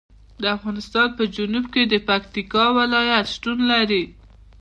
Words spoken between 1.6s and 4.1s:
کې د پکتیکا ولایت شتون لري.